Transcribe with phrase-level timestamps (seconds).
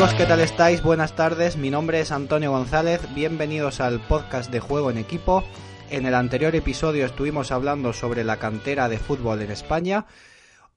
[0.00, 0.82] amigos, ¿qué tal estáis?
[0.82, 5.44] Buenas tardes, mi nombre es Antonio González, bienvenidos al podcast de Juego en Equipo.
[5.90, 10.06] En el anterior episodio estuvimos hablando sobre la cantera de fútbol en España.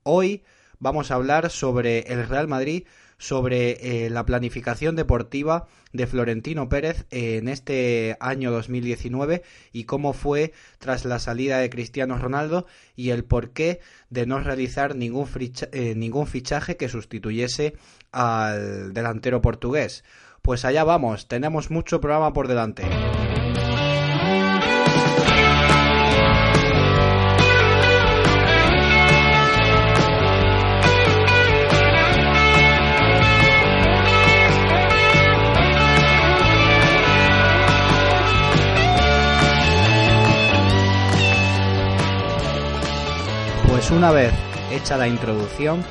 [0.03, 0.43] Hoy
[0.83, 2.83] vamos a hablar sobre el Real Madrid,
[3.17, 10.51] sobre eh, la planificación deportiva de Florentino Pérez en este año 2019 y cómo fue
[10.79, 12.67] tras la salida de Cristiano Ronaldo
[12.97, 15.29] y el porqué de no realizar ningún,
[15.71, 17.77] eh, ningún fichaje que sustituyese
[18.11, 20.03] al delantero portugués.
[20.41, 22.83] Pues allá vamos, tenemos mucho programa por delante.
[44.03, 44.33] Una vez
[44.69, 45.81] hecha la introducción,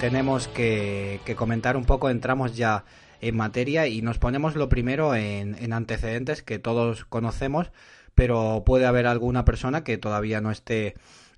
[0.00, 2.84] tenemos que, comentar un poco, entramos ya
[3.20, 7.70] en materia y nos ponemos lo primero en, antecedentes que todos conocemos,
[8.16, 10.94] pero puede haber alguna persona que todavía no esté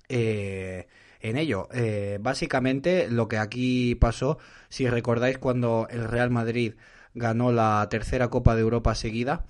[0.09, 0.87] eh,
[1.19, 1.69] en ello.
[1.71, 6.73] Eh, básicamente lo que aquí pasó, si recordáis cuando el Real Madrid
[7.13, 9.45] ganó la tercera Copa de Europa seguida,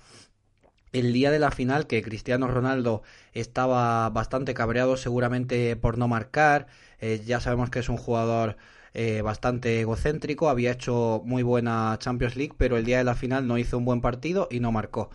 [0.94, 3.02] el día de la final que Cristiano Ronaldo
[3.32, 6.68] estaba bastante cabreado seguramente por no marcar,
[7.00, 8.56] eh, ya sabemos que es un jugador
[8.94, 13.48] eh, bastante egocéntrico, había hecho muy buena Champions League, pero el día de la final
[13.48, 15.10] no hizo un buen partido y no marcó.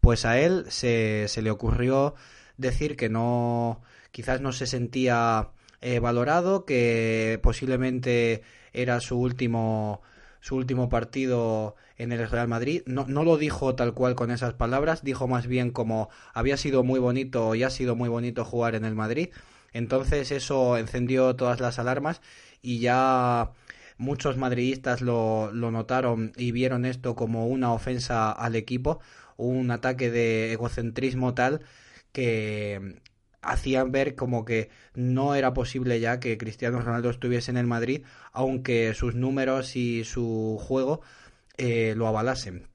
[0.00, 2.14] Pues a él se, se le ocurrió
[2.56, 3.82] decir que no,
[4.12, 5.50] quizás no se sentía
[5.80, 10.00] eh, valorado, que posiblemente era su último
[10.40, 12.82] su último partido en el Real Madrid.
[12.86, 16.84] No, no, lo dijo tal cual con esas palabras, dijo más bien como había sido
[16.84, 19.30] muy bonito y ha sido muy bonito jugar en el Madrid.
[19.72, 22.20] Entonces eso encendió todas las alarmas
[22.62, 23.52] y ya
[23.98, 29.00] muchos madridistas lo, lo notaron y vieron esto como una ofensa al equipo,
[29.36, 31.62] un ataque de egocentrismo tal
[32.12, 33.00] que
[33.48, 38.02] hacían ver como que no era posible ya que Cristiano Ronaldo estuviese en el Madrid,
[38.32, 41.00] aunque sus números y su juego
[41.56, 42.68] eh, lo avalasen.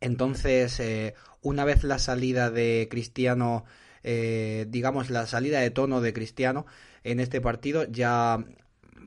[0.00, 3.64] Entonces, eh, una vez la salida de Cristiano,
[4.02, 6.64] eh, digamos la salida de tono de Cristiano
[7.04, 8.42] en este partido, ya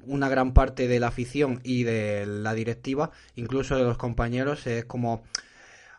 [0.05, 4.85] una gran parte de la afición y de la directiva, incluso de los compañeros, es
[4.85, 5.23] como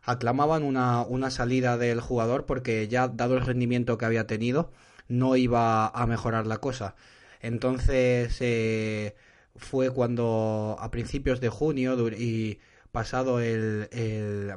[0.05, 4.71] aclamaban una, una salida del jugador porque ya dado el rendimiento que había tenido
[5.09, 6.95] no iba a mejorar la cosa.
[7.41, 9.15] Entonces eh,
[9.57, 12.59] fue cuando a principios de junio y
[12.93, 13.89] pasado el,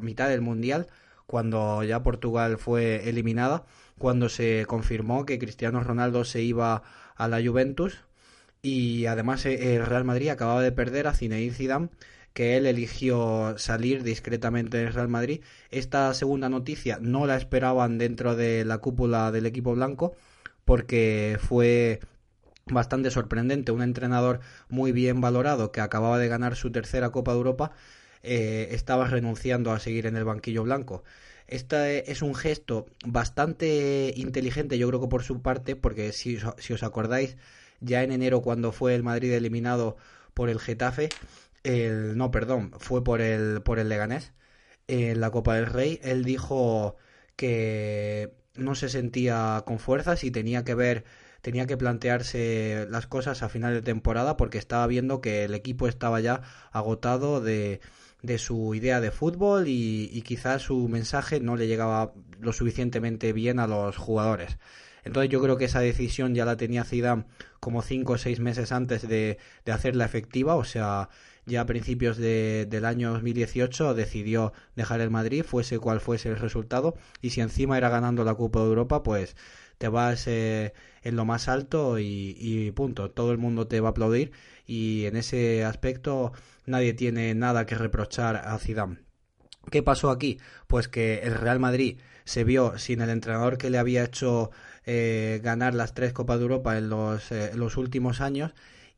[0.01, 0.87] mitad del mundial,
[1.25, 3.65] cuando ya Portugal fue eliminada,
[3.97, 6.83] cuando se confirmó que Cristiano Ronaldo se iba
[7.15, 8.05] a la Juventus
[8.61, 11.89] y además eh, el Real Madrid acababa de perder a Zinedine Zidane
[12.37, 15.41] que él eligió salir discretamente del Real Madrid.
[15.71, 20.13] Esta segunda noticia no la esperaban dentro de la cúpula del equipo blanco
[20.63, 21.99] porque fue
[22.67, 23.71] bastante sorprendente.
[23.71, 27.71] Un entrenador muy bien valorado que acababa de ganar su tercera Copa de Europa
[28.21, 31.03] eh, estaba renunciando a seguir en el banquillo blanco.
[31.47, 36.73] Este es un gesto bastante inteligente, yo creo que por su parte, porque si, si
[36.73, 37.35] os acordáis,
[37.79, 39.97] ya en enero cuando fue el Madrid eliminado
[40.35, 41.09] por el Getafe,
[41.67, 44.33] el, no, perdón, fue por el, por el Leganés,
[44.87, 46.95] en la Copa del Rey, él dijo
[47.35, 51.05] que no se sentía con fuerzas y tenía que ver
[51.41, 55.87] tenía que plantearse las cosas a final de temporada porque estaba viendo que el equipo
[55.87, 56.41] estaba ya
[56.71, 57.79] agotado de,
[58.21, 63.33] de su idea de fútbol y, y, quizás su mensaje no le llegaba lo suficientemente
[63.33, 64.57] bien a los jugadores.
[65.05, 67.25] Entonces yo creo que esa decisión ya la tenía Zidane
[67.61, 71.09] como cinco o seis meses antes de, de hacerla efectiva, o sea,
[71.47, 76.37] ya a principios de, del año 2018 decidió dejar el Madrid, fuese cual fuese el
[76.37, 79.35] resultado, y si encima era ganando la Copa de Europa, pues
[79.77, 83.11] te vas en lo más alto y, punto.
[83.11, 84.31] Todo el mundo te va a aplaudir
[84.65, 86.33] y en ese aspecto
[86.65, 88.99] nadie tiene nada que reprochar a Zidane.
[89.71, 90.39] ¿Qué pasó aquí?
[90.67, 94.51] Pues que el Real Madrid se vio sin el entrenador que le había hecho
[94.85, 98.53] eh, ganar las tres Copas de Europa en los, eh, los últimos años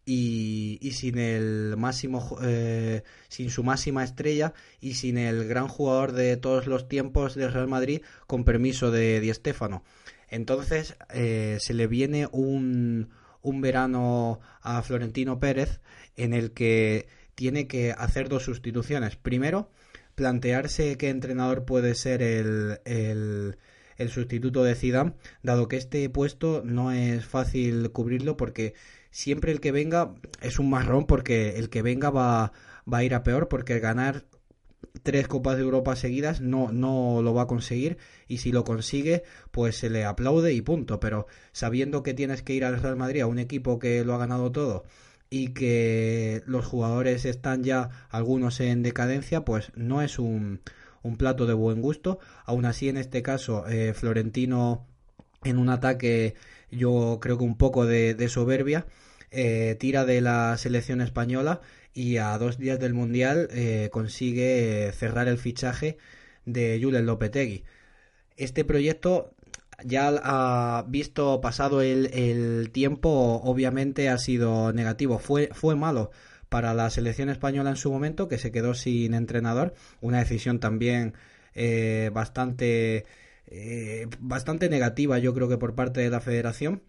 [0.09, 6.13] y, y, sin el máximo eh, sin su máxima estrella y sin el gran jugador
[6.13, 9.83] de todos los tiempos del Real Madrid con permiso de Di Stéfano
[10.29, 13.09] entonces se le viene un,
[13.41, 15.79] un verano a Florentino Pérez
[16.15, 19.15] en el que tiene que hacer dos sustituciones.
[19.15, 19.71] Primero,
[20.15, 23.57] plantearse qué entrenador puede ser el, el,
[23.95, 28.73] el sustituto de Zidane, dado que este puesto no es fácil cubrirlo porque
[29.11, 32.51] siempre el que venga es un marrón porque el que venga va,
[32.91, 34.25] va a ir a peor porque ganar
[35.03, 37.97] tres copas de Europa seguidas no, no lo va a conseguir
[38.27, 42.53] y si lo consigue pues se le aplaude y punto pero sabiendo que tienes que
[42.53, 44.83] ir al Real Madrid a un equipo que lo ha ganado todo
[45.29, 50.61] y que los jugadores están ya algunos en decadencia, pues no es un,
[51.03, 52.19] un plato de buen gusto.
[52.45, 54.87] Aún así, en este caso, eh, Florentino
[55.43, 56.35] en un ataque,
[56.71, 58.85] yo creo que un poco de, soberbia,
[59.31, 61.61] eh, tira de la selección española
[61.93, 65.97] y a dos días del Mundial eh, consigue cerrar el fichaje
[66.45, 67.63] de Julen Lopetegui.
[68.37, 69.33] Este proyecto
[69.83, 75.19] ya ha visto pasado el, tiempo, obviamente ha sido negativo.
[75.19, 76.11] Fue, fue malo
[76.49, 79.73] para la selección española en su momento, que se quedó sin entrenador.
[80.01, 81.13] Una decisión también
[81.53, 83.05] eh, bastante,
[83.51, 86.83] eh, bastante negativa, yo creo que por parte de la federación.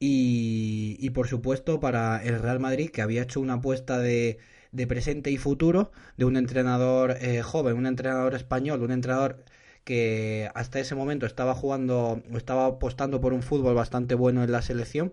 [0.00, 4.38] Y, por supuesto para el Real Madrid, que había hecho una apuesta de,
[4.72, 9.44] de presente y futuro de un entrenador eh, joven, un entrenador español, un entrenador
[9.84, 14.52] que hasta ese momento estaba jugando o estaba apostando por un fútbol bastante bueno en
[14.52, 15.12] la selección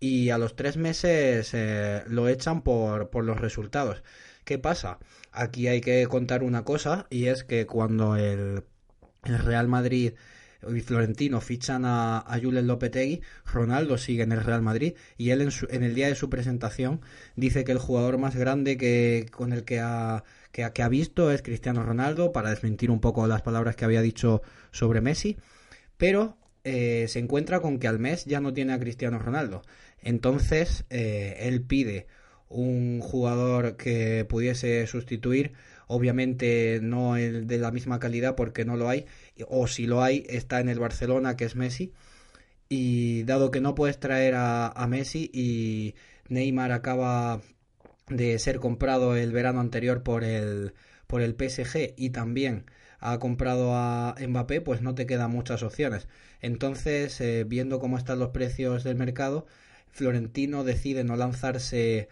[0.00, 4.02] y a los tres meses eh, lo echan por, los resultados.
[4.44, 4.98] ¿Qué pasa?
[5.32, 8.64] Aquí hay que contar una cosa y es que cuando el
[9.22, 10.14] Real Madrid
[10.74, 15.40] y Florentino fichan a, a Julen Lopetegui, Ronaldo sigue en el Real Madrid y él
[15.40, 17.00] en, en, el día de su presentación
[17.36, 21.30] dice que el jugador más grande que con el que ha, que, que ha visto
[21.30, 25.36] es Cristiano Ronaldo para desmentir un poco las palabras que había dicho sobre Messi,
[25.96, 29.62] pero eh, se encuentra con que al mes ya no tiene a Cristiano Ronaldo.
[30.00, 32.06] Entonces eh, él pide
[32.54, 35.52] un jugador que pudiese sustituir
[35.86, 39.06] obviamente no el de la misma calidad porque no lo hay,
[39.48, 41.92] o si lo hay está en el Barcelona que es Messi,
[42.68, 45.94] y dado que no puedes traer a, a Messi y
[46.28, 47.42] Neymar acaba
[48.08, 50.74] de ser comprado el verano anterior por el,
[51.06, 52.66] por el PSG y también
[53.00, 56.08] ha comprado a Mbappé, pues no te quedan muchas opciones.
[56.40, 59.46] Entonces, eh, viendo cómo están los precios del mercado,
[59.90, 62.08] Florentino decide no lanzarse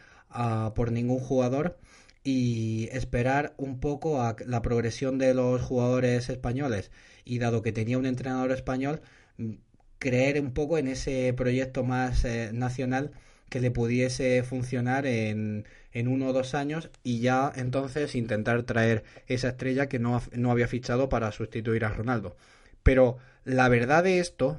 [0.74, 1.78] por ningún jugador
[2.24, 6.90] y esperar un poco a la progresión de los jugadores españoles
[7.24, 9.00] y dado que tenía un entrenador español
[9.38, 9.54] mm,
[9.98, 13.12] creer un poco en ese proyecto más eh, nacional
[13.48, 19.04] que le pudiese funcionar en, en, uno o dos años y ya entonces intentar traer
[19.26, 22.36] esa estrella que no, no había fichado para sustituir a Ronaldo.
[22.82, 24.58] Pero la verdad de esto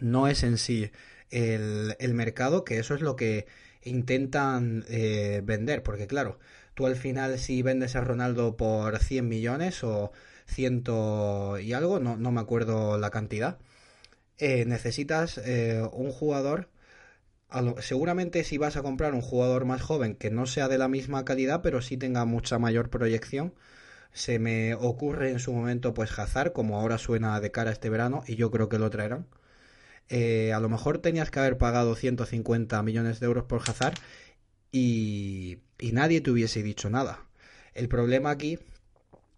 [0.00, 0.90] no es en sí
[1.30, 3.46] el, mercado, que eso es lo que
[3.82, 6.38] intentan eh, vender, porque claro,
[6.74, 10.12] tú al final si vendes a Ronaldo por 100 millones o
[10.46, 13.58] ciento y algo, no, no me acuerdo la cantidad,
[14.38, 16.68] eh, necesitas eh, un jugador,
[17.80, 21.24] seguramente si vas a comprar un jugador más joven que no sea de la misma
[21.24, 23.54] calidad, pero sí tenga mucha mayor proyección,
[24.12, 28.24] se me ocurre en su momento pues Hazard, como ahora suena de cara este verano,
[28.26, 29.26] y yo creo que lo traerán.
[30.08, 33.94] Eh, a lo mejor tenías que haber pagado 150 millones de euros por Hazard
[34.72, 35.58] y,
[35.92, 37.26] nadie te hubiese dicho nada.
[37.74, 38.58] El problema aquí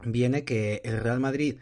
[0.05, 1.57] viene que el Real Madrid,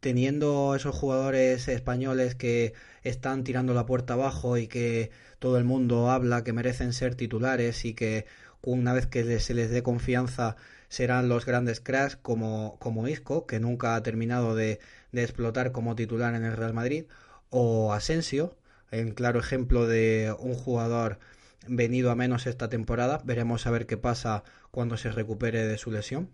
[0.00, 6.10] teniendo esos jugadores españoles que están tirando la puerta abajo y que todo el mundo
[6.10, 8.26] habla que merecen ser titulares y que
[8.62, 10.56] una vez que se les dé confianza
[10.88, 14.80] serán los grandes cracks como, como Isco, que nunca ha terminado de,
[15.12, 17.06] de explotar como titular en el Real Madrid,
[17.52, 18.56] o Asensio,
[18.90, 21.20] en claro ejemplo de un jugador
[21.68, 23.20] venido a menos esta temporada.
[23.24, 26.30] Veremos a ver qué pasa cuando se recupere de su lesión.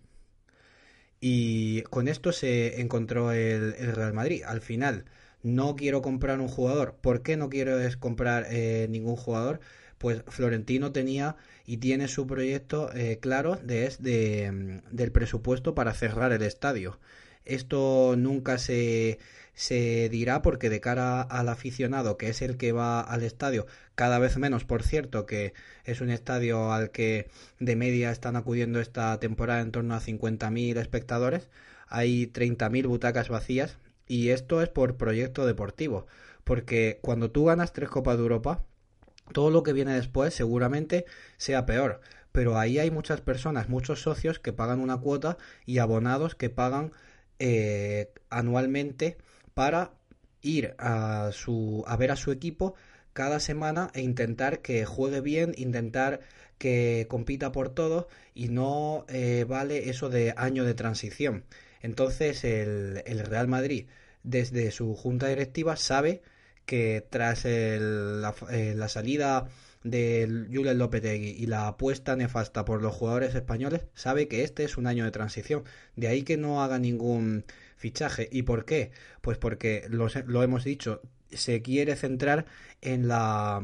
[1.21, 4.43] Y con esto se encontró el, Real Madrid.
[4.47, 5.07] Al final,
[5.43, 6.97] no quiero comprar un jugador.
[7.01, 9.61] ¿Por qué no quiero comprar eh, ningún jugador?
[9.99, 16.33] Pues Florentino tenía y tiene su proyecto eh, claro de, de, del presupuesto para cerrar
[16.33, 17.01] el estadio.
[17.49, 19.19] Esto nunca se,
[19.55, 24.21] se dirá porque de cara al aficionado, que es el que va al estadio, cada
[24.21, 27.29] vez menos, por cierto, que es un estadio al que
[27.59, 31.49] de media están acudiendo esta temporada en torno a 50.000 espectadores,
[31.89, 36.07] hay 30.000 butacas vacías y esto es por proyecto deportivo,
[36.45, 38.63] porque cuando tú ganas tres Copas de Europa,
[39.33, 41.05] todo lo que viene después seguramente
[41.37, 42.01] sea peor,
[42.31, 45.37] pero ahí hay muchas personas, muchos socios que pagan una cuota
[45.67, 46.93] y abonados que pagan
[47.39, 49.17] eh, anualmente
[49.55, 49.93] para
[50.43, 52.75] ir a, su, a ver a su equipo
[53.13, 56.21] cada semana e intentar que juegue bien, intentar
[56.59, 61.45] que compita por todo y no eh, vale eso de año de transición.
[61.81, 63.87] Entonces el, el Real Madrid
[64.23, 66.23] desde su junta directiva sabe
[66.67, 69.49] que tras el, la, eh, la, salida
[69.91, 74.77] de Julen Lopetegui y la apuesta nefasta por los jugadores españoles, sabe que este es
[74.77, 75.65] un año de transición.
[75.97, 77.45] De ahí que no haga ningún
[77.77, 78.29] fichaje.
[78.31, 78.91] ¿Y por qué?
[79.21, 82.47] Pues porque lo, lo hemos dicho, se quiere centrar
[82.81, 83.61] en la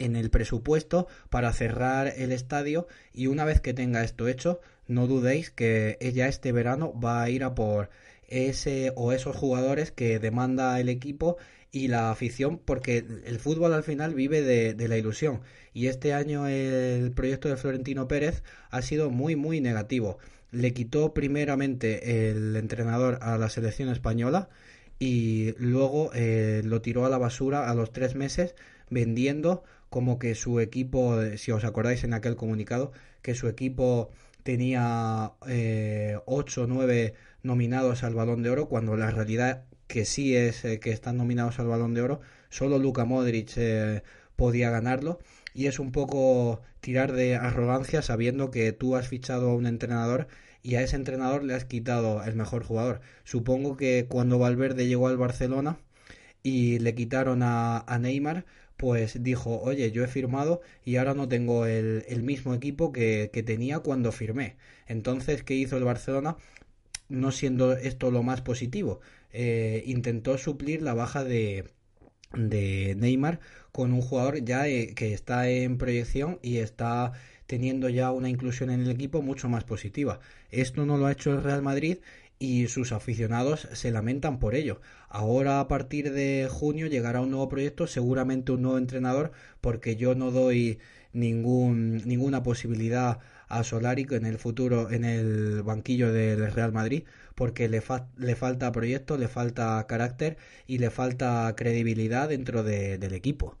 [0.00, 5.06] en el presupuesto para cerrar el estadio y una vez que tenga esto hecho no
[5.06, 7.90] dudéis que ella este verano va a ir a por
[8.28, 11.36] ese o esos jugadores que demanda el equipo
[11.70, 15.40] y la afición, porque el fútbol al final vive de, la ilusión.
[15.74, 20.18] Y este año el proyecto de Florentino Pérez ha sido muy, muy negativo.
[20.50, 24.48] Le quitó primeramente el entrenador a la selección española
[24.98, 28.54] y luego eh, lo tiró a la basura a los tres meses
[28.90, 34.10] vendiendo como que su equipo, si os acordáis en aquel comunicado, que su equipo
[34.42, 40.36] tenía eh, 8 o 9 nominados al balón de oro, cuando la realidad que sí
[40.36, 44.02] es eh, que están nominados al balón de oro, solo Luka Modric eh,
[44.36, 45.18] podía ganarlo
[45.54, 50.28] y es un poco tirar de arrogancia sabiendo que tú has fichado a un entrenador
[50.62, 53.00] y a ese entrenador le has quitado el mejor jugador.
[53.24, 55.78] Supongo que cuando Valverde llegó al Barcelona
[56.42, 58.44] y le quitaron a, Neymar,
[58.76, 63.30] pues dijo, oye, yo he firmado y ahora no tengo el, el mismo equipo que,
[63.32, 64.56] que, tenía cuando firmé.
[64.86, 66.36] Entonces, ¿qué hizo el Barcelona?
[67.08, 69.00] No siendo esto lo más positivo,
[69.32, 71.70] eh, intentó suplir la baja de,
[72.32, 73.40] de Neymar
[73.72, 77.12] con un jugador ya eh, que está en proyección y está
[77.46, 80.20] teniendo ya una inclusión en el equipo mucho más positiva.
[80.50, 81.98] Esto no lo ha hecho el Real Madrid
[82.38, 84.80] y sus aficionados se lamentan por ello.
[85.08, 90.14] Ahora a partir de junio llegará un nuevo proyecto, seguramente un nuevo entrenador, porque yo
[90.14, 90.78] no doy
[91.12, 93.18] ningún, ninguna posibilidad
[93.48, 97.04] a Solari en el futuro en el banquillo del Real Madrid,
[97.34, 102.98] porque le, fa le falta proyecto, le falta carácter y le falta credibilidad dentro de,
[102.98, 103.58] del equipo.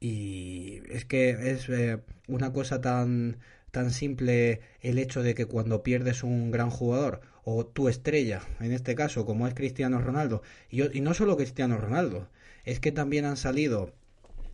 [0.00, 3.38] Y es que es eh, una cosa tan
[3.74, 8.72] tan simple el hecho de que cuando pierdes un gran jugador o tu estrella, en
[8.72, 12.28] este caso como es Cristiano Ronaldo, y, no solo Cristiano Ronaldo,
[12.64, 13.92] es que también han salido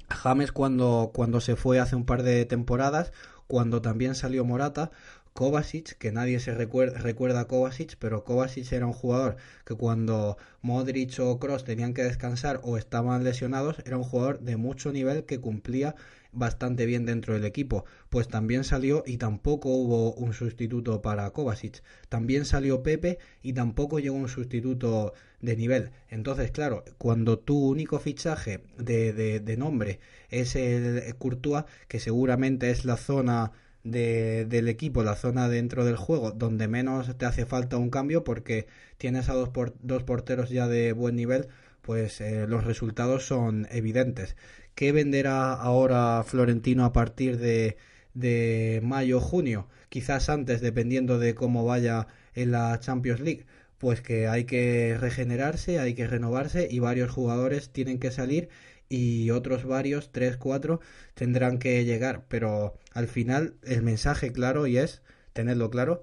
[0.08, 3.12] James cuando, cuando se fue hace un par de temporadas,
[3.46, 4.90] cuando también salió Morata,
[5.32, 10.36] Kovacic, que nadie se recuerda, recuerda a Kovacic, pero Kovacic era un jugador que cuando
[10.62, 15.24] Modric o Kroos tenían que descansar o estaban lesionados, era un jugador de mucho nivel
[15.24, 15.94] que cumplía
[16.32, 21.82] bastante bien dentro del equipo, pues también salió y tampoco hubo un sustituto para Kovacic.
[22.08, 25.90] También salió Pepe y tampoco llegó un sustituto de nivel.
[26.08, 32.70] Entonces, claro, cuando tu único fichaje de, de, de nombre es el Courtois, que seguramente
[32.70, 33.52] es la zona
[33.84, 38.24] de, del equipo, la zona dentro del juego donde menos te hace falta un cambio
[38.24, 38.66] porque
[38.98, 41.48] tienes a dos, por, dos porteros ya de buen nivel,
[41.82, 44.36] pues eh, los resultados son evidentes.
[44.74, 47.76] ¿Qué venderá ahora Florentino a partir de,
[48.14, 49.68] de mayo junio?
[49.88, 53.46] Quizás antes, dependiendo de cómo vaya en la Champions League.
[53.78, 58.50] Pues que hay que regenerarse, hay que renovarse y varios jugadores tienen que salir
[58.90, 60.80] y otros varios, tres, cuatro,
[61.14, 62.26] tendrán que llegar.
[62.28, 65.00] Pero al final el mensaje claro y es,
[65.32, 66.02] tenerlo claro,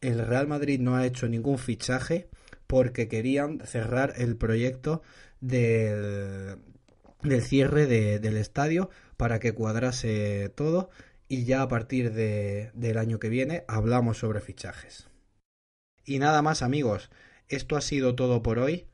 [0.00, 2.28] el Real Madrid no ha hecho ningún fichaje
[2.68, 5.02] porque querían cerrar el proyecto
[5.40, 6.58] del,
[7.22, 10.90] del cierre de, del estadio para que cuadrase todo
[11.28, 15.08] y ya a partir de, del año que viene hablamos sobre fichajes.
[16.04, 17.10] Y nada más amigos,
[17.48, 18.86] esto ha sido todo por hoy.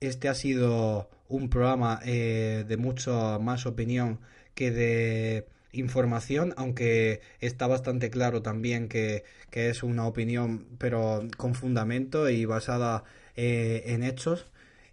[0.00, 4.20] Este ha sido un programa eh, de mucha más opinión
[4.54, 11.54] que de información, aunque está bastante claro también que, que es una opinión, pero con
[11.54, 13.04] fundamento y basada
[13.36, 14.50] eh, en hechos.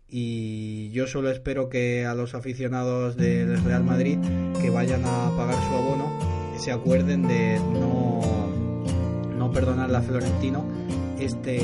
[0.09, 4.19] Y yo solo espero que a los aficionados del Real Madrid
[4.61, 8.21] que vayan a pagar su abono se acuerden de no,
[9.37, 10.65] no perdonarle a Florentino
[11.19, 11.59] este,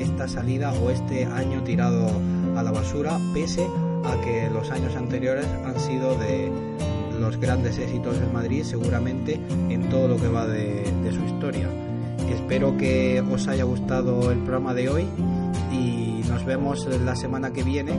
[0.00, 2.08] esta salida o este año tirado
[2.56, 3.66] a la basura, pese
[4.04, 6.50] a que los años anteriores han sido de
[7.18, 11.68] los grandes éxitos del Madrid, seguramente en todo lo que va de, su historia.
[12.28, 15.06] Espero que os haya gustado el programa de hoy
[15.72, 17.92] y nos vemos la semana que viene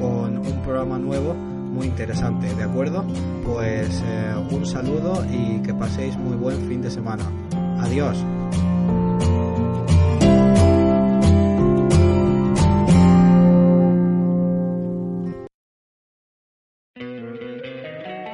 [0.00, 3.04] con un programa nuevo muy interesante, ¿de acuerdo?
[3.44, 7.24] Pues eh, un saludo y que paséis muy buen fin de semana.
[7.80, 8.16] Adiós.